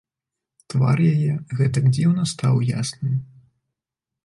[0.73, 3.15] Твар яе гэтак дзіўна стаў ясным.